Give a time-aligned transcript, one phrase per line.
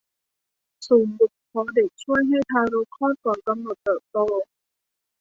[0.87, 4.17] ศูนย์บ่มเพาะเด็กช่วยให้ทารกคลอดก่อนกำหนดเติบโต